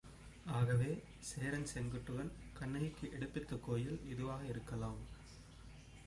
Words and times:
ஆகவே 0.45 0.91
சேரன் 1.19 1.67
செங்குட்டுவன் 1.73 2.31
கண்ணகிக்கு 2.53 3.11
எடுப்பித்த 3.11 3.55
கோயில் 3.55 3.99
இதுவாக 4.13 4.41
இருக்கலாம். 4.43 4.99